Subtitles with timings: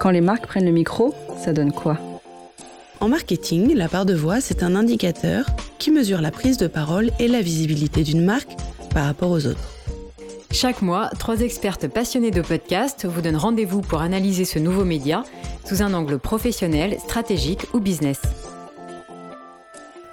[0.00, 1.98] Quand les marques prennent le micro, ça donne quoi?
[2.98, 5.46] En marketing, la part de voix, c'est un indicateur
[5.78, 8.50] qui mesure la prise de parole et la visibilité d'une marque
[8.92, 9.70] par rapport aux autres.
[10.50, 15.22] Chaque mois, trois expertes passionnées de podcast vous donnent rendez-vous pour analyser ce nouveau média
[15.64, 18.20] sous un angle professionnel, stratégique ou business.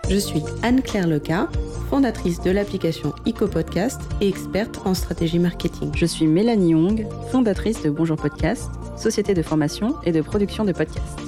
[0.09, 1.49] Je suis Anne-Claire Leca,
[1.89, 5.91] fondatrice de l'application EcoPodcast et experte en stratégie marketing.
[5.95, 10.73] Je suis Mélanie Young, fondatrice de Bonjour Podcast, société de formation et de production de
[10.73, 11.19] podcasts.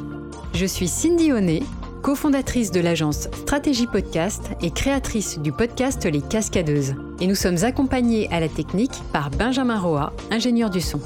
[0.53, 1.63] Je suis Cindy Honnet,
[2.01, 6.95] cofondatrice de l'agence Stratégie Podcast et créatrice du podcast Les Cascadeuses.
[7.21, 10.99] Et nous sommes accompagnés à la technique par Benjamin Roa, ingénieur du son.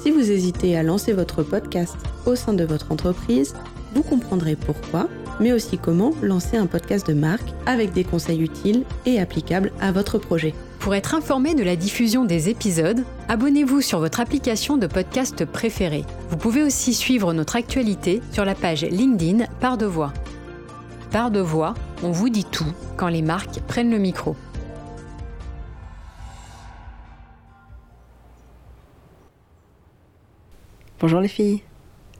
[0.00, 3.54] Si vous hésitez à lancer votre podcast au sein de votre entreprise,
[3.94, 5.08] vous comprendrez pourquoi,
[5.40, 9.92] mais aussi comment lancer un podcast de marque avec des conseils utiles et applicables à
[9.92, 10.54] votre projet.
[10.78, 16.04] Pour être informé de la diffusion des épisodes, abonnez-vous sur votre application de podcast préférée.
[16.30, 20.12] Vous pouvez aussi suivre notre actualité sur la page LinkedIn Par de Voix.
[21.10, 24.36] Par de Voix, on vous dit tout quand les marques prennent le micro.
[31.00, 31.62] Bonjour les filles.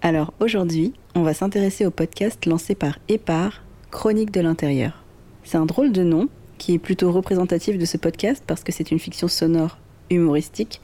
[0.01, 5.03] Alors aujourd'hui, on va s'intéresser au podcast lancé par Épar, Chronique de l'intérieur.
[5.43, 8.93] C'est un drôle de nom qui est plutôt représentatif de ce podcast parce que c'est
[8.93, 10.81] une fiction sonore humoristique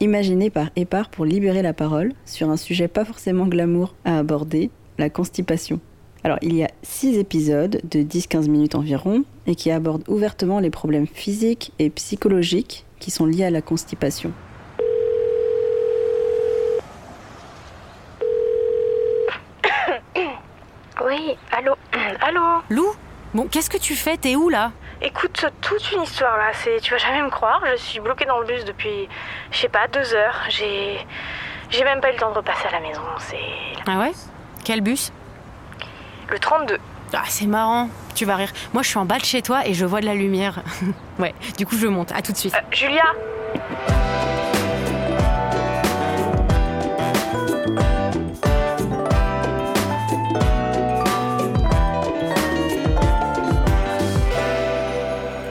[0.00, 4.70] imaginée par Épar pour libérer la parole sur un sujet pas forcément glamour à aborder,
[4.96, 5.78] la constipation.
[6.22, 10.70] Alors il y a six épisodes de 10-15 minutes environ et qui abordent ouvertement les
[10.70, 14.32] problèmes physiques et psychologiques qui sont liés à la constipation.
[22.70, 22.86] Lou
[23.34, 24.16] Bon, qu'est-ce que tu fais?
[24.16, 24.70] T'es où là?
[25.02, 28.38] Écoute, toute une histoire là, c'est tu vas jamais me croire, je suis bloquée dans
[28.38, 29.08] le bus depuis,
[29.50, 30.40] je sais pas, deux heures.
[30.48, 31.04] J'ai.
[31.70, 33.36] J'ai même pas eu le temps de repasser à la maison, c'est.
[33.86, 34.12] Ah ouais?
[34.64, 35.12] Quel bus?
[36.28, 36.78] Le 32.
[37.12, 38.52] Ah, c'est marrant, tu vas rire.
[38.72, 40.62] Moi, je suis en bas de chez toi et je vois de la lumière.
[41.18, 42.12] ouais, du coup, je monte.
[42.12, 42.54] À tout de suite.
[42.54, 43.02] Euh, Julia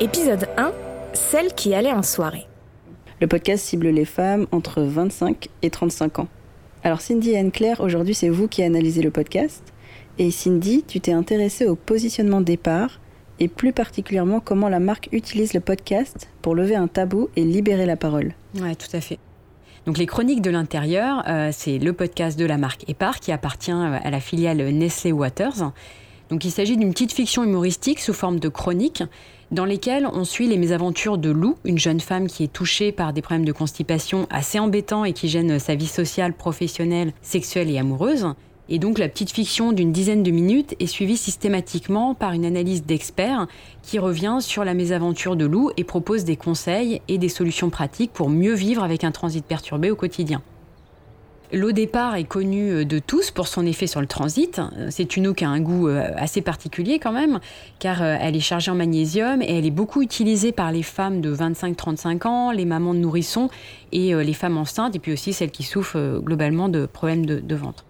[0.04, 0.74] Épisode 1
[1.14, 2.46] Celle qui allait en soirée.
[3.22, 6.28] Le podcast cible les femmes entre 25 et 35 ans.
[6.84, 9.64] Alors Cindy et Anne-Claire, aujourd'hui c'est vous qui analysez le podcast.
[10.20, 13.00] Et Cindy, tu t'es intéressée au positionnement départ
[13.40, 17.86] et plus particulièrement comment la marque utilise le podcast pour lever un tabou et libérer
[17.86, 18.34] la parole.
[18.60, 19.20] Ouais, tout à fait.
[19.86, 23.72] Donc les Chroniques de l'intérieur, euh, c'est le podcast de la marque Epar qui appartient
[23.72, 25.72] euh, à la filiale Nestlé Waters.
[26.30, 29.04] Donc il s'agit d'une petite fiction humoristique sous forme de chronique
[29.54, 33.14] dans lesquelles on suit les mésaventures de Lou, une jeune femme qui est touchée par
[33.14, 37.78] des problèmes de constipation assez embêtants et qui gênent sa vie sociale, professionnelle, sexuelle et
[37.78, 38.34] amoureuse.
[38.68, 42.84] Et donc la petite fiction d'une dizaine de minutes est suivie systématiquement par une analyse
[42.84, 43.48] d'experts
[43.84, 48.12] qui revient sur la mésaventure de Lou et propose des conseils et des solutions pratiques
[48.12, 50.42] pour mieux vivre avec un transit perturbé au quotidien.
[51.54, 54.60] L'eau départ est connue de tous pour son effet sur le transit.
[54.90, 57.40] C'est une eau qui a un goût euh, assez particulier quand même,
[57.78, 61.22] car euh, elle est chargée en magnésium et elle est beaucoup utilisée par les femmes
[61.22, 63.50] de 25-35 ans, les mamans de nourrissons
[63.92, 67.40] et euh, les femmes enceintes, et puis aussi celles qui souffrent globalement de problèmes de,
[67.40, 67.86] de ventre.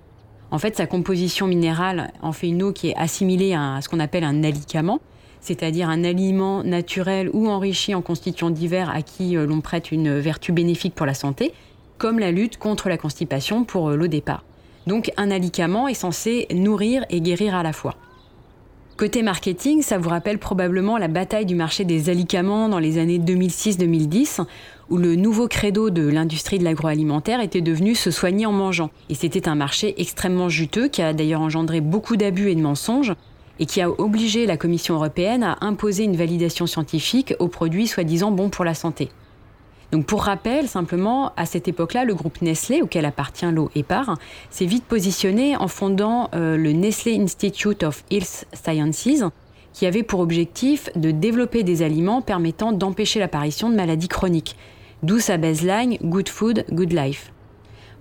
[0.51, 4.01] En fait, sa composition minérale en fait une eau qui est assimilée à ce qu'on
[4.01, 4.99] appelle un alicament,
[5.39, 10.51] c'est-à-dire un aliment naturel ou enrichi en constituants divers à qui l'on prête une vertu
[10.51, 11.53] bénéfique pour la santé,
[11.97, 14.43] comme la lutte contre la constipation pour l'eau départ.
[14.87, 17.95] Donc un alicament est censé nourrir et guérir à la fois.
[18.95, 23.17] Côté marketing, ça vous rappelle probablement la bataille du marché des alicaments dans les années
[23.17, 24.45] 2006-2010,
[24.91, 28.91] où le nouveau credo de l'industrie de l'agroalimentaire était devenu se soigner en mangeant.
[29.09, 33.15] Et c'était un marché extrêmement juteux qui a d'ailleurs engendré beaucoup d'abus et de mensonges,
[33.59, 38.29] et qui a obligé la Commission européenne à imposer une validation scientifique aux produits soi-disant
[38.29, 39.09] bons pour la santé.
[39.93, 44.17] Donc pour rappel, simplement, à cette époque-là, le groupe Nestlé, auquel appartient l'eau Épar,
[44.49, 49.31] s'est vite positionné en fondant euh, le Nestlé Institute of Health Sciences,
[49.71, 54.57] qui avait pour objectif de développer des aliments permettant d'empêcher l'apparition de maladies chroniques.
[55.03, 57.31] D'où sa baseline Good Food, Good Life.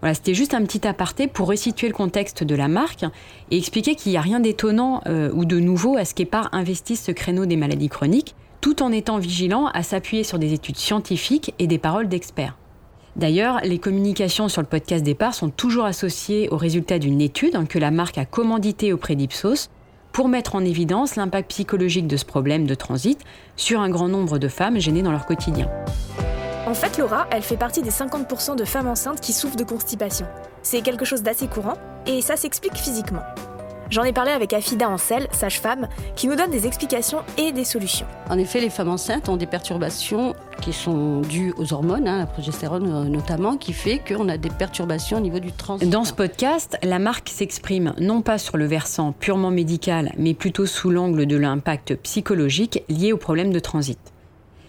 [0.00, 3.05] Voilà, c'était juste un petit aparté pour resituer le contexte de la marque
[3.50, 7.02] et expliquer qu'il n'y a rien d'étonnant euh, ou de nouveau à ce qu'Epar investisse
[7.02, 11.53] ce créneau des maladies chroniques, tout en étant vigilant à s'appuyer sur des études scientifiques
[11.59, 12.56] et des paroles d'experts.
[13.17, 17.79] D'ailleurs, les communications sur le podcast départ sont toujours associées aux résultats d'une étude que
[17.79, 19.69] la marque a commanditée auprès d'Ipsos
[20.12, 23.19] pour mettre en évidence l'impact psychologique de ce problème de transit
[23.56, 25.69] sur un grand nombre de femmes gênées dans leur quotidien.
[26.67, 30.26] En fait, Laura, elle fait partie des 50% de femmes enceintes qui souffrent de constipation.
[30.62, 31.75] C'est quelque chose d'assez courant
[32.06, 33.23] et ça s'explique physiquement.
[33.92, 35.86] J'en ai parlé avec Afida Ancel, sage-femme,
[36.16, 38.06] qui nous donne des explications et des solutions.
[38.30, 42.24] En effet, les femmes enceintes ont des perturbations qui sont dues aux hormones, hein, la
[42.24, 45.90] progestérone euh, notamment, qui fait qu'on a des perturbations au niveau du transit.
[45.90, 50.64] Dans ce podcast, la marque s'exprime non pas sur le versant purement médical, mais plutôt
[50.64, 53.98] sous l'angle de l'impact psychologique lié au problème de transit.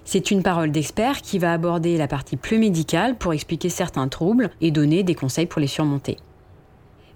[0.03, 4.49] C'est une parole d'expert qui va aborder la partie plus médicale pour expliquer certains troubles
[4.59, 6.17] et donner des conseils pour les surmonter.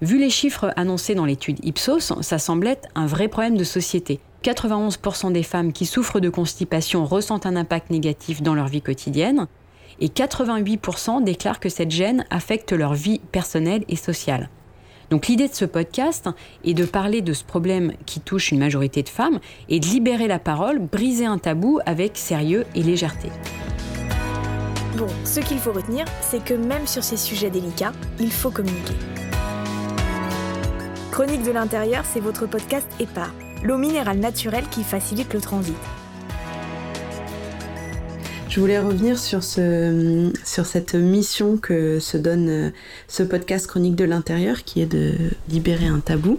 [0.02, 4.20] Vu les chiffres annoncés dans l'étude Ipsos, ça semble être un vrai problème de société.
[4.44, 9.48] 91% des femmes qui souffrent de constipation ressentent un impact négatif dans leur vie quotidienne
[10.00, 14.50] et 88% déclarent que cette gêne affecte leur vie personnelle et sociale.
[15.10, 16.30] Donc l'idée de ce podcast
[16.64, 20.28] est de parler de ce problème qui touche une majorité de femmes et de libérer
[20.28, 23.30] la parole, briser un tabou avec sérieux et légèreté.
[24.96, 28.96] Bon, ce qu'il faut retenir, c'est que même sur ces sujets délicats, il faut communiquer.
[31.18, 33.34] Chronique de l'intérieur, c'est votre podcast EPAR,
[33.64, 35.74] l'eau minérale naturelle qui facilite le transit.
[38.48, 42.70] Je voulais revenir sur, ce, cette mission que se donne euh,
[43.08, 45.16] ce podcast Chronique de l'intérieur, qui est de
[45.50, 46.38] libérer un tabou.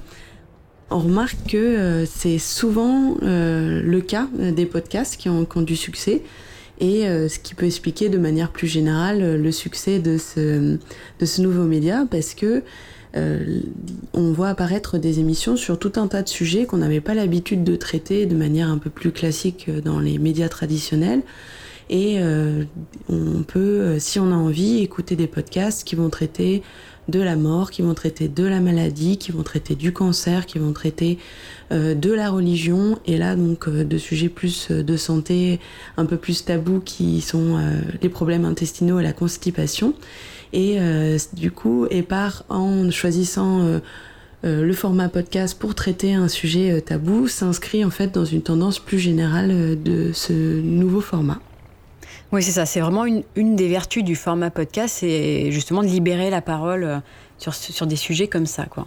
[0.90, 5.62] On remarque que euh, c'est souvent euh, le cas des podcasts qui ont, qui ont
[5.62, 6.22] du succès
[6.78, 12.06] et ce qui peut expliquer de manière plus générale le succès de ce nouveau média
[12.08, 12.62] parce que
[13.16, 13.60] euh,
[14.12, 17.64] on voit apparaître des émissions sur tout un tas de sujets qu'on n'avait pas l'habitude
[17.64, 21.22] de traiter de manière un peu plus classique dans les médias traditionnels.
[21.90, 22.64] Et euh,
[23.08, 26.62] on peut, euh, si on a envie, écouter des podcasts qui vont traiter
[27.08, 30.58] de la mort, qui vont traiter de la maladie, qui vont traiter du cancer, qui
[30.58, 31.18] vont traiter
[31.70, 35.60] de la religion, et là donc de sujets plus de santé,
[35.96, 37.58] un peu plus tabous, qui sont
[38.00, 39.94] les problèmes intestinaux et la constipation.
[40.52, 43.78] Et euh, du coup, Epar, en choisissant euh,
[44.44, 48.78] euh, le format podcast pour traiter un sujet tabou, s'inscrit en fait dans une tendance
[48.78, 51.40] plus générale de ce nouveau format.
[52.32, 52.66] Oui, c'est ça.
[52.66, 57.00] C'est vraiment une, une, des vertus du format podcast, c'est justement de libérer la parole
[57.38, 58.86] sur, sur des sujets comme ça, quoi.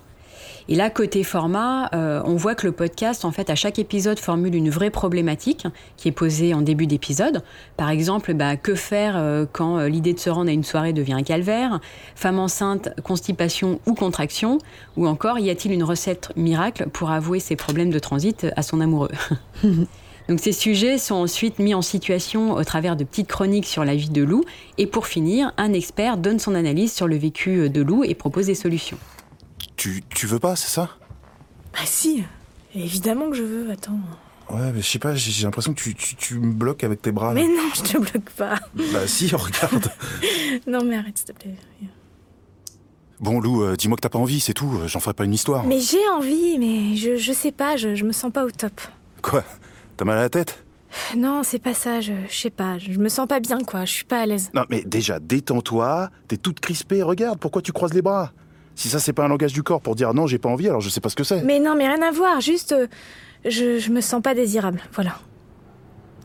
[0.67, 4.19] Et là, côté format, euh, on voit que le podcast, en fait, à chaque épisode,
[4.19, 5.67] formule une vraie problématique
[5.97, 7.43] qui est posée en début d'épisode.
[7.77, 10.93] Par exemple, bah, que faire euh, quand euh, l'idée de se rendre à une soirée
[10.93, 11.79] devient un calvaire?
[12.15, 14.59] Femme enceinte, constipation ou contraction?
[14.97, 18.81] Ou encore, y a-t-il une recette miracle pour avouer ses problèmes de transit à son
[18.81, 19.11] amoureux?
[20.27, 23.95] Donc ces sujets sont ensuite mis en situation au travers de petites chroniques sur la
[23.95, 24.43] vie de Lou.
[24.77, 28.45] Et pour finir, un expert donne son analyse sur le vécu de Lou et propose
[28.45, 28.97] des solutions.
[29.75, 30.89] Tu, tu veux pas, c'est ça?
[31.73, 32.23] Bah si,
[32.75, 33.99] évidemment que je veux, attends.
[34.49, 37.11] Ouais, mais je sais pas, j'ai l'impression que tu, tu, tu, me bloques avec tes
[37.11, 37.33] bras.
[37.33, 38.59] Mais non, je te bloque pas.
[38.91, 39.89] Bah si, regarde.
[40.67, 41.55] non mais arrête, s'il te plaît.
[43.21, 44.81] Bon, Lou, euh, dis-moi que t'as pas envie, c'est tout.
[44.87, 45.63] J'en ferai pas une histoire.
[45.63, 48.81] Mais j'ai envie, mais je, je sais pas, je, je me sens pas au top.
[49.21, 49.43] Quoi?
[50.01, 50.65] T'as mal à la tête
[51.15, 52.79] Non, c'est pas ça, je, je sais pas.
[52.79, 53.85] Je me sens pas bien, quoi.
[53.85, 54.49] Je suis pas à l'aise.
[54.55, 56.09] Non, mais déjà, détends-toi.
[56.27, 58.31] T'es toute crispée, regarde, pourquoi tu croises les bras?
[58.73, 60.81] Si ça, c'est pas un langage du corps pour dire non, j'ai pas envie, alors
[60.81, 61.43] je sais pas ce que c'est.
[61.43, 62.71] Mais non, mais rien à voir, juste.
[62.71, 62.87] euh,
[63.45, 65.19] je, je me sens pas désirable, voilà.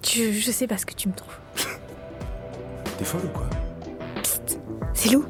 [0.01, 1.37] Tu, je sais pas ce que tu me trouves.
[2.97, 3.51] T'es folle ou quoi?
[4.95, 5.27] C'est Lou.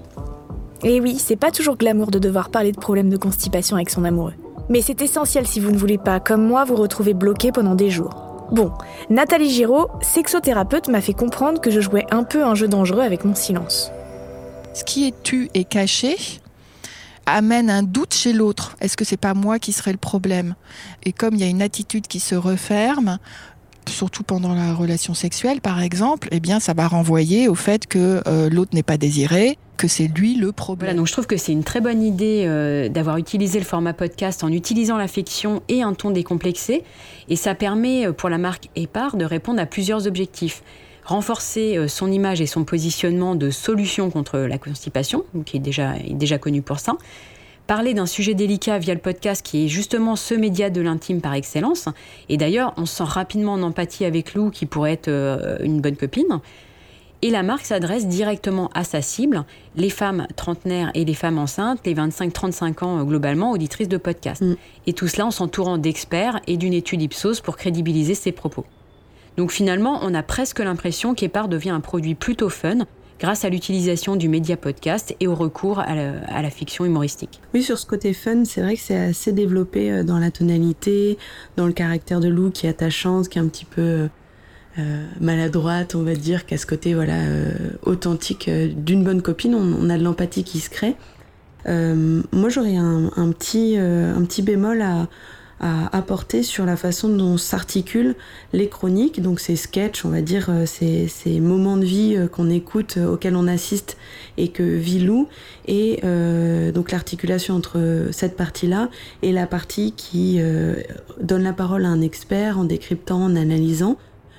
[0.85, 4.05] Et oui, c'est pas toujours glamour de devoir parler de problèmes de constipation avec son
[4.05, 4.35] amoureux.
[4.69, 7.91] Mais c'est essentiel si vous ne voulez pas, comme moi, vous retrouver bloqué pendant des
[7.91, 8.26] jours.
[8.53, 8.73] Bon,
[9.11, 13.25] Nathalie Giraud, sexothérapeute, m'a fait comprendre que je jouais un peu un jeu dangereux avec
[13.25, 13.91] mon silence.
[14.73, 16.17] Ce qui est tu et caché
[17.27, 18.77] amène un doute chez l'autre.
[18.81, 20.55] Est-ce que c'est pas moi qui serais le problème?
[21.05, 23.19] Et comme il y a une attitude qui se referme,
[23.89, 28.23] surtout pendant la relation sexuelle par exemple, eh bien ça va renvoyer au fait que
[28.27, 30.89] euh, l'autre n'est pas désiré, que c'est lui le problème.
[30.89, 33.93] Voilà, donc je trouve que c'est une très bonne idée euh, d'avoir utilisé le format
[33.93, 36.83] podcast en utilisant la fiction et un ton décomplexé.
[37.29, 40.63] Et ça permet euh, pour la marque Epar de répondre à plusieurs objectifs.
[41.05, 46.15] Renforcer son image et son positionnement de solution contre la constipation, qui est déjà, est
[46.15, 46.97] déjà connu pour ça.
[47.67, 51.35] Parler d'un sujet délicat via le podcast qui est justement ce média de l'intime par
[51.35, 51.89] excellence.
[52.29, 55.81] Et d'ailleurs, on se sent rapidement en empathie avec Lou qui pourrait être euh, une
[55.81, 56.41] bonne copine.
[57.23, 59.45] Et la marque s'adresse directement à sa cible,
[59.75, 64.43] les femmes trentenaires et les femmes enceintes, les 25-35 ans euh, globalement, auditrices de podcast.
[64.43, 64.55] Mm.
[64.87, 68.65] Et tout cela en s'entourant d'experts et d'une étude Ipsos pour crédibiliser ses propos.
[69.37, 72.87] Donc finalement, on a presque l'impression qu'Epar devient un produit plutôt fun
[73.21, 77.41] grâce à l'utilisation du média podcast et au recours à la, fiction humoristique.
[77.55, 81.19] Oui, sur ce côté fun, c'est vrai que c'est assez développé euh, dans la tonalité,
[81.57, 84.09] dans le caractère de Lou qui est attachante, qui est un petit peu
[85.23, 87.17] maladroite, on va dire, qu'à ce côté voilà
[87.85, 89.55] authentique d'une bonne copine.
[89.55, 90.97] On, a de l'empathie qui se crée.
[91.65, 95.09] moi, j'aurais un, petit, un petit bémol à,
[95.61, 98.15] à apporter sur la façon dont s'articulent
[98.53, 102.29] les chroniques, donc ces sketchs, on va dire, euh, ces, ces moments de vie euh,
[102.29, 103.97] qu'on écoute, euh, auxquels on assiste
[104.37, 105.29] et que vit Lou,
[105.67, 106.03] et
[106.73, 108.91] donc l'articulation entre cette partie-là
[109.23, 110.39] et la partie qui
[111.21, 113.97] donne la parole à un expert en décryptant, en analysant.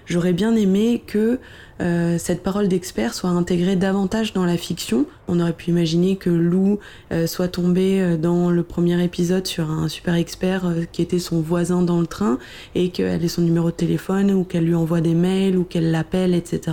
[0.07, 1.37] J'aurais bien aimé que
[1.81, 5.05] euh, cette parole d'expert soit intégrée davantage dans la fiction.
[5.27, 6.79] On aurait pu imaginer que Lou
[7.11, 11.41] euh, soit tombée euh, dans le premier épisode sur un super expert qui était son
[11.41, 12.39] voisin dans le train
[12.73, 15.91] et qu'elle ait son numéro de téléphone ou qu'elle lui envoie des mails ou qu'elle
[15.91, 16.71] l'appelle, etc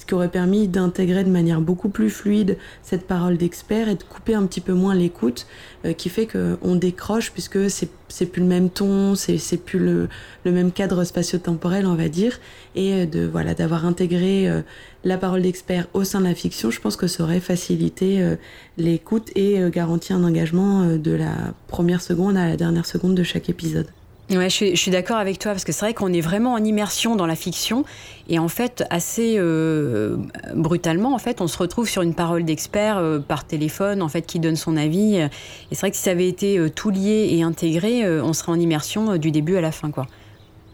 [0.00, 4.02] ce qui aurait permis d'intégrer de manière beaucoup plus fluide cette parole d'expert et de
[4.02, 5.46] couper un petit peu moins l'écoute,
[5.84, 10.08] euh, qui fait qu'on décroche puisque c'est plus le même ton, c'est plus le,
[10.46, 12.40] le, même cadre spatio-temporel, on va dire,
[12.74, 14.62] et euh, de voilà d'avoir intégré euh,
[15.04, 18.36] la parole d'expert au sein de la fiction, je pense que ça aurait facilité
[18.78, 23.48] l'écoute et garanti un engagement de la première seconde à la dernière seconde de chaque
[23.48, 23.86] épisode.
[24.30, 27.16] Ouais, je suis, d'accord avec toi parce que c'est vrai qu'on est vraiment en immersion
[27.16, 27.84] dans la fiction
[28.28, 30.18] et en fait assez euh,
[30.54, 34.22] brutalement en fait on se retrouve sur une parole d'expert euh, par téléphone en fait
[34.22, 35.28] qui donne son avis et
[35.72, 38.60] c'est vrai que si ça avait été euh, tout lié et intégré on serait en
[38.60, 40.06] immersion du début à la fin quoi.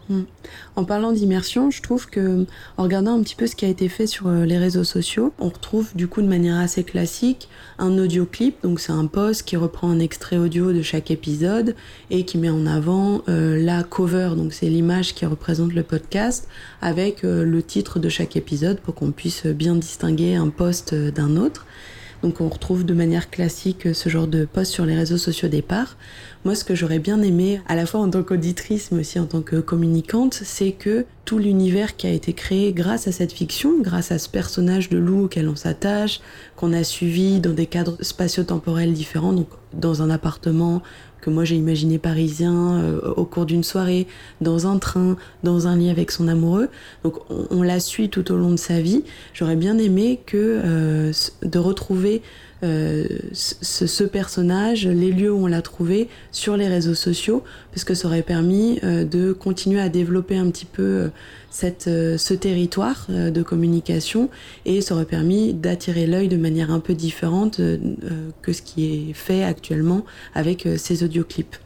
[0.08, 0.22] Mm.
[0.76, 2.46] En parlant d'immersion, je trouve que
[2.76, 5.32] en regardant un petit peu ce qui a été fait sur euh, les réseaux sociaux,
[5.38, 7.48] on retrouve du coup de manière assez classique
[7.78, 8.56] un audio clip.
[8.62, 11.74] Donc c'est un post qui reprend un extrait audio de chaque épisode
[12.10, 14.30] et qui met en avant euh, la cover.
[14.36, 16.48] Donc c'est l'image qui représente le podcast
[16.80, 21.36] avec euh, le titre de chaque épisode pour qu'on puisse bien distinguer un post d'un
[21.36, 21.66] autre.
[22.26, 25.96] Donc on retrouve de manière classique ce genre de post sur les réseaux sociaux départ.
[26.44, 29.26] Moi, ce que j'aurais bien aimé, à la fois en tant qu'auditrice, mais aussi en
[29.26, 33.80] tant que communicante, c'est que tout l'univers qui a été créé grâce à cette fiction,
[33.80, 36.20] grâce à ce personnage de loup auquel on s'attache,
[36.56, 40.82] qu'on a suivi dans des cadres spatio-temporels différents, donc dans un appartement
[41.26, 44.06] que moi j'ai imaginé parisien euh, au cours d'une soirée,
[44.40, 46.68] dans un train, dans un lit avec son amoureux.
[47.02, 47.16] Donc
[47.50, 49.02] on, la suit tout au long de sa vie.
[49.34, 52.22] J'aurais bien aimé que euh, de retrouver
[52.62, 58.08] euh, ce, personnage, les lieux où on l'a trouvé sur les réseaux sociaux, puisque ça
[58.08, 61.08] aurait permis euh, de continuer à développer un petit peu euh,
[61.50, 64.28] cette, ce territoire de communication
[64.66, 67.60] et ça aurait permis d'attirer l'œil de manière un peu différente
[68.42, 71.56] que ce qui est fait actuellement avec ces audioclips.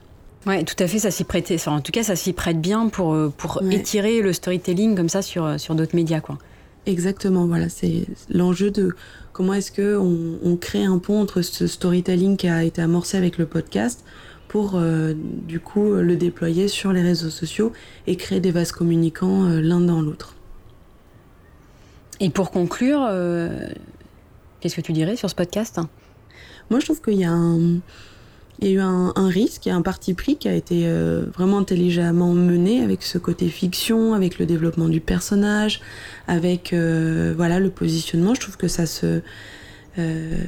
[0.47, 1.57] Ouais, tout à fait, ça s'y prêtait.
[1.67, 5.59] en tout cas, ça s'y prête bien pour, pour étirer le storytelling comme ça sur,
[5.59, 6.39] sur d'autres médias, quoi.
[6.87, 8.95] Exactement, voilà, c'est l'enjeu de
[9.33, 13.39] comment est-ce que on, crée un pont entre ce storytelling qui a été amorcé avec
[13.39, 14.05] le podcast
[14.49, 17.73] pour euh, du coup le déployer sur les réseaux sociaux
[18.07, 20.35] et créer des vases communicants euh, l'un dans l'autre.
[22.19, 23.69] Et pour conclure, euh,
[24.61, 25.81] qu'est-ce que tu dirais sur ce podcast?
[26.71, 27.81] Moi, je trouve qu'il y a un,
[28.61, 31.59] il y a eu un, risque et un parti pris qui a été euh, vraiment
[31.59, 35.81] intelligemment mené avec ce côté fiction, avec le développement du personnage,
[36.29, 38.35] avec euh, voilà le positionnement.
[38.35, 39.23] Je trouve que ça se
[39.99, 40.45] euh,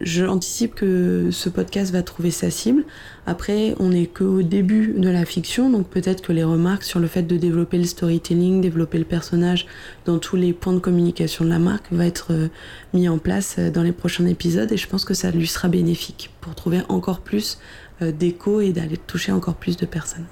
[0.00, 2.84] J'anticipe que ce podcast va trouver sa cible.
[3.26, 7.06] Après, on n'est qu'au début de la fiction, donc peut-être que les remarques sur le
[7.06, 9.66] fait de développer le storytelling, développer le personnage
[10.04, 12.48] dans tous les points de communication de la marque va être euh,
[12.94, 15.68] mis en place euh, dans les prochains épisodes et je pense que ça lui sera
[15.68, 17.58] bénéfique pour trouver encore plus
[18.02, 20.26] euh, d'écho et d'aller toucher encore plus de personnes.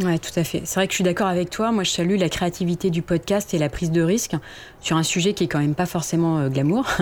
[0.00, 0.62] Oui, tout à fait.
[0.64, 1.72] C'est vrai que je suis d'accord avec toi.
[1.72, 4.36] Moi, je salue la créativité du podcast et la prise de risque
[4.80, 6.86] sur un sujet qui est quand même pas forcément euh, glamour.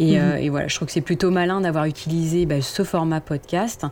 [0.00, 0.14] Mhm.
[0.14, 3.84] Euh, et, voilà, je trouve que c'est plutôt malin d'avoir utilisé bah, ce format podcast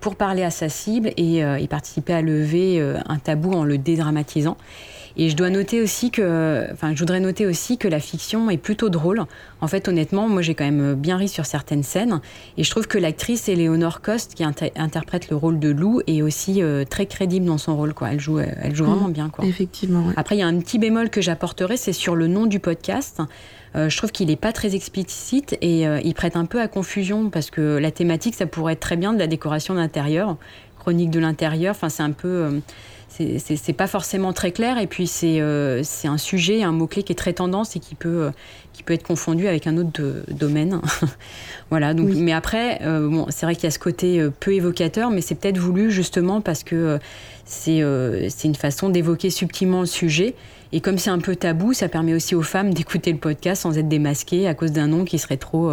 [0.00, 3.78] pour parler à sa cible et, euh, et participer à lever un tabou en le
[3.78, 4.56] dédramatisant.
[5.16, 8.56] Et je dois noter aussi que, enfin, je voudrais noter aussi que la fiction est
[8.56, 9.22] plutôt drôle.
[9.60, 12.20] En fait, honnêtement, moi, j'ai quand même bien ri sur certaines scènes.
[12.58, 16.62] Et je trouve que l'actrice Eleonore Cost, qui interprète le rôle de Lou, est aussi
[16.62, 17.94] euh, très crédible dans son rôle.
[17.94, 18.10] Quoi.
[18.10, 19.28] Elle joue, elle joue vraiment mmh, bien.
[19.28, 19.44] Quoi.
[19.44, 20.04] Effectivement.
[20.16, 23.20] Après, il y a un petit bémol que j'apporterai, c'est sur le nom du podcast.
[23.76, 26.68] Euh, je trouve qu'il n'est pas très explicite et euh, il prête un peu à
[26.68, 30.36] confusion parce que la thématique, ça pourrait être très bien de la décoration d'intérieur,
[30.78, 31.72] chronique de l'intérieur.
[31.72, 32.60] Enfin, c'est un peu
[33.16, 34.78] c'est pas forcément très clair.
[34.78, 38.24] Et puis, c'est euh, un sujet, un mot-clé qui est très tendance et qui peut,
[38.24, 38.30] euh,
[38.72, 40.80] qui peut être confondu avec un autre domaine.
[41.70, 41.94] voilà.
[41.94, 45.20] Donc, Mais après, euh, bon, c'est vrai qu'il y a ce côté peu évocateur, mais
[45.20, 46.98] c'est peut-être voulu justement parce que
[47.44, 50.34] c'est une façon d'évoquer subtilement le sujet.
[50.72, 53.78] Et comme c'est un peu tabou, ça permet aussi aux femmes d'écouter le podcast sans
[53.78, 55.70] être démasquées à cause d'un nom qui serait trop,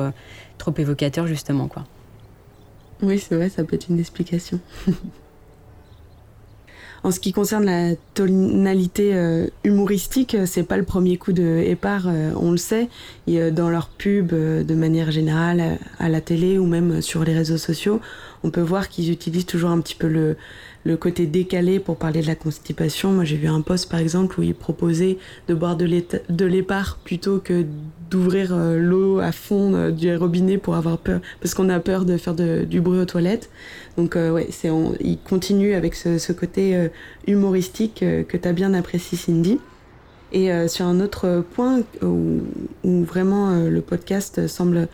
[0.59, 1.67] trop évocateur, justement.
[1.67, 1.85] Quoi.
[3.01, 4.59] Oui, c'est vrai, ça peut être une explication.
[7.03, 11.63] En ce qui concerne la tonalité euh, humoristique, euh, c'est pas le premier coup de
[11.65, 12.89] Épar, euh, on le sait.
[13.27, 18.01] Dans leurs pubs, de manière générale, à la télé ou même sur les réseaux sociaux,
[18.43, 20.35] on peut voir qu'ils utilisent toujours un petit peu le,
[20.83, 23.11] le côté décalé pour parler de la constipation.
[23.11, 27.39] Moi, j'ai vu un post par exemple où il proposait de boire de l'épar plutôt
[27.39, 27.65] que
[28.09, 32.05] d'ouvrir euh, l'eau à fond euh, du robinet pour avoir peur, parce qu'on a peur
[32.05, 33.49] de faire du bruit aux toilettes.
[33.97, 34.69] Donc, euh, ouais, c'est,
[34.99, 36.89] il continue avec ce, côté
[37.27, 39.59] humoristique que tu bien apprécié, Cindy.
[40.31, 42.39] Et sur un autre point où,
[42.85, 44.87] où vraiment le podcast semble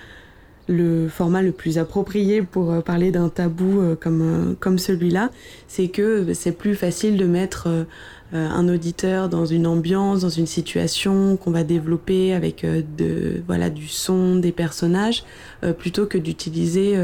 [0.67, 5.31] le format le plus approprié pour euh, parler d'un tabou euh, comme, euh, comme celui-là,
[5.67, 7.85] c'est que c'est plus facile de mettre
[8.33, 13.69] un auditeur dans une ambiance, dans une situation qu'on va développer avec euh, de, voilà,
[13.69, 15.23] du son, des personnages,
[15.63, 16.97] euh, plutôt que d'utiliser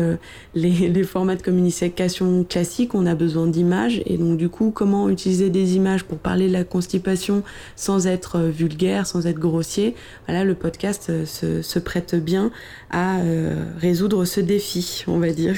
[0.53, 2.93] les, les, formats de communication classiques.
[2.93, 6.53] On a besoin d'images et donc du coup, comment utiliser des images pour parler de
[6.53, 7.43] la constipation
[7.75, 9.95] sans être vulgaire, sans être grossier?
[10.27, 12.51] Voilà, le podcast se, se prête bien
[12.91, 13.19] à
[13.77, 15.55] résoudre ce défi, on va dire.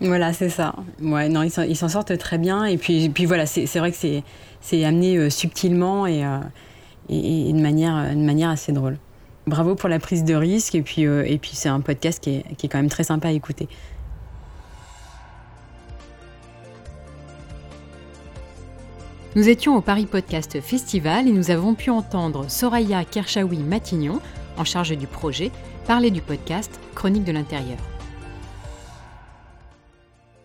[0.00, 0.74] Voilà, c'est ça.
[1.00, 2.64] Ouais, non, ils s'en sortent très bien.
[2.64, 4.22] Et puis, puis voilà, c'est vrai que
[4.60, 6.38] c'est amené euh, subtilement et, euh,
[7.08, 8.98] et, de, manière, de manière assez drôle.
[9.46, 10.74] Bravo pour la prise de risque.
[10.74, 13.04] Et puis, euh, et puis c'est un podcast qui est, qui est quand même très
[13.04, 13.68] sympa à écouter.
[19.34, 24.20] Nous étions au Paris Podcast Festival et nous avons pu entendre Soraya Kershawi Matignon,
[24.56, 25.50] en charge du projet,
[25.86, 27.76] parler du podcast Chronique de l'intérieur.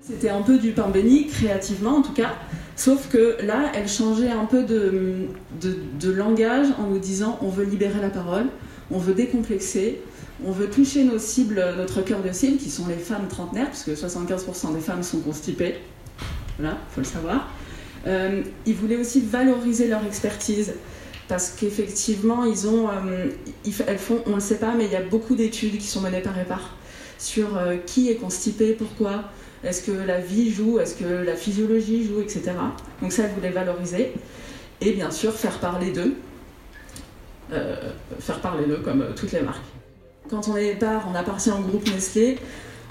[0.02, 2.34] C'était un peu du pain béni, créativement en tout cas.
[2.76, 8.02] Sauf que là, elle changeait un peu de, langage en nous disant on veut libérer
[8.02, 8.46] la parole,
[8.90, 10.02] on veut décomplexer,
[10.44, 13.90] on veut toucher nos cibles, notre cœur de cible, qui sont les femmes trentenaires, puisque
[13.90, 15.76] 75% des femmes sont constipées.
[16.58, 17.50] Voilà, faut le savoir.
[18.08, 20.74] Euh, ils voulaient aussi valoriser leur expertise
[21.28, 23.30] parce qu'effectivement, ils euh,
[23.88, 26.02] elles font, on ne le sait pas, mais il y a beaucoup d'études qui sont
[26.02, 26.76] menées par Épar
[27.20, 29.26] sur euh, qui est constipé, pourquoi,
[29.64, 32.52] est-ce que la vie joue Est-ce que la physiologie joue Etc.
[33.02, 34.14] Donc ça, elle voulait valoriser.
[34.82, 36.16] Et bien sûr, faire parler d'eux.
[37.54, 37.76] Euh,
[38.20, 39.66] faire parler d'eux comme euh, toutes les marques.
[40.30, 42.40] Quand on est part, on appartient au groupe Nestlé.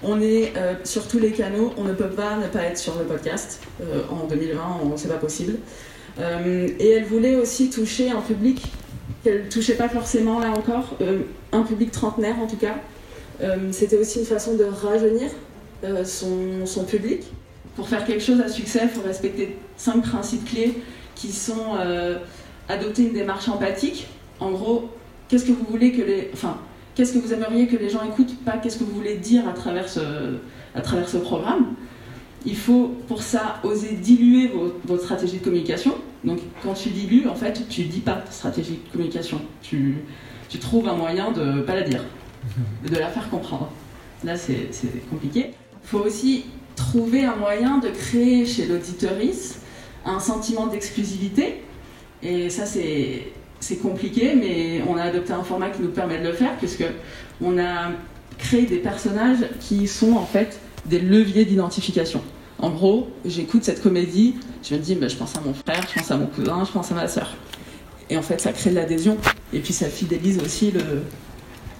[0.02, 1.72] On est euh, sur tous les canaux.
[1.76, 3.62] On ne peut pas ne pas être sur le podcast.
[4.10, 5.56] en 2020, c'est pas possible.
[6.18, 8.62] et elle voulait aussi toucher un public
[9.24, 10.96] qu'elle ne touchait pas forcément là encore,
[11.52, 12.76] un public trentenaire en tout cas.
[13.72, 15.30] C'était aussi une façon de rajeunir
[15.84, 17.22] euh, son, public.
[17.76, 20.82] Pour faire quelque chose à succès, il faut respecter cinq principes clés
[21.14, 22.18] qui sont euh,
[22.68, 24.06] adopter une démarche empathique.
[24.40, 24.90] En gros,
[25.28, 26.58] qu'est-ce que vous voulez que les, enfin,
[26.94, 29.52] qu'est-ce que vous aimeriez que les gens écoutent, pas qu'est-ce que vous voulez dire à
[29.52, 30.00] travers ce,
[30.74, 31.74] à travers ce programme.
[32.44, 34.50] Il faut pour ça oser diluer
[34.86, 35.94] votre stratégie de communication.
[36.24, 39.40] Donc quand tu dilues, en fait, tu dis pas stratégie de communication.
[39.62, 39.96] Tu,
[40.48, 42.04] tu trouves un moyen de ne pas la dire,
[42.90, 43.70] de la faire comprendre.
[44.24, 44.70] Là, c'est
[45.08, 45.52] compliqué.
[45.84, 46.44] Faut aussi
[46.76, 49.58] trouver un moyen de créer chez l'auditeurice
[50.04, 51.62] un sentiment d'exclusivité.
[52.22, 56.32] Et ça, c'est compliqué, mais on a adopté un format qui nous permet de le
[56.32, 56.84] faire, puisque
[57.40, 57.92] on a
[58.38, 62.22] créé des personnages qui sont en fait des leviers d'identification.
[62.58, 65.98] En gros, j'écoute cette comédie, je me dis, bah, je pense à mon frère, je
[65.98, 67.34] pense à mon cousin, je pense à ma soeur.
[68.08, 69.16] Et en fait, ça crée de l'adhésion,
[69.52, 70.72] et puis ça fidélise aussi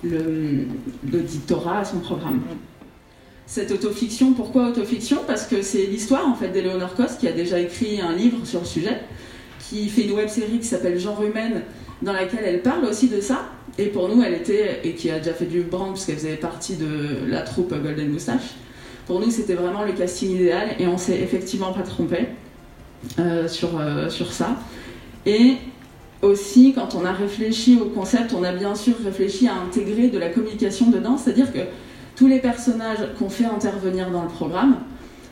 [0.03, 2.41] l'auditorat à son programme
[3.51, 4.33] cette autofiction.
[4.33, 5.19] Pourquoi autofiction?
[5.27, 8.61] Parce que c'est l'histoire en fait d'Eleonore Coste qui a déjà écrit un livre sur
[8.61, 9.01] le sujet,
[9.69, 11.63] qui fait une web série qui s'appelle Genre humaine,
[12.01, 13.47] dans laquelle elle parle aussi de ça.
[13.77, 16.77] Et pour nous, elle était, et qui a déjà fait du brand puisqu'elle faisait partie
[16.77, 18.55] de la troupe Golden Moustache,
[19.09, 22.29] pour nous c'était vraiment le casting idéal et on s'est effectivement pas trompé
[23.19, 24.59] euh, sur, euh, sur ça.
[25.27, 25.55] Et
[26.23, 30.19] aussi, quand on a réfléchi au concept, on a bien sûr réfléchi à intégrer de
[30.19, 31.61] la communication dedans, c'est-à-dire que
[32.21, 34.77] tous les personnages qu'on fait intervenir dans le programme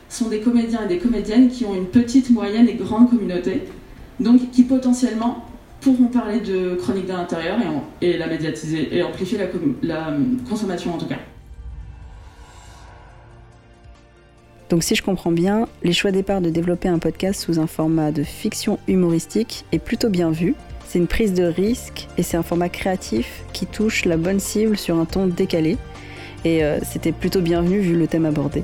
[0.08, 3.64] sont des comédiens et des comédiennes qui ont une petite, moyenne et grande communauté,
[4.20, 5.44] donc qui potentiellement
[5.82, 7.58] pourront parler de chronique de l'intérieur
[8.00, 9.44] et, la médiatiser et amplifier la,
[9.82, 11.18] la euh, consommation en tout cas.
[14.70, 18.12] Donc si je comprends bien, les choix départ de développer un podcast sous un format
[18.12, 20.54] de fiction humoristique est plutôt bien vu.
[20.86, 24.78] C'est une prise de risque et c'est un format créatif qui touche la bonne cible
[24.78, 25.76] sur un ton décalé.
[26.44, 28.62] Et euh, c'était plutôt bienvenu vu le thème abordé.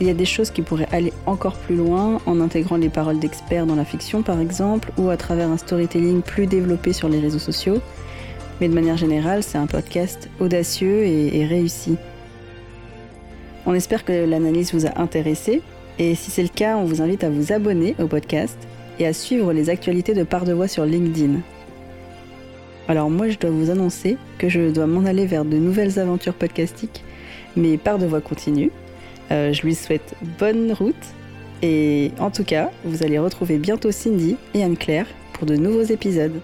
[0.00, 3.18] Il y a des choses qui pourraient aller encore plus loin en intégrant les paroles
[3.18, 7.18] d'experts dans la fiction par exemple, ou à travers un storytelling plus développé sur les
[7.18, 7.80] réseaux sociaux.
[8.60, 11.96] Mais de manière générale, c'est un podcast audacieux et, réussi.
[13.66, 15.62] On espère que l'analyse vous a intéressé.
[15.98, 18.56] Et si c'est le cas, on vous invite à vous abonner au podcast
[18.98, 21.40] et à suivre les actualités de Part de Voix sur LinkedIn.
[22.88, 26.34] Alors moi, je dois vous annoncer que je dois m'en aller vers de nouvelles aventures
[26.34, 27.02] podcastiques,
[27.56, 28.70] mais Part de Voix continue.
[29.30, 30.94] Euh, je lui souhaite bonne route
[31.62, 36.40] et en tout cas, vous allez retrouver bientôt Cindy et Anne-Claire pour de nouveaux épisodes.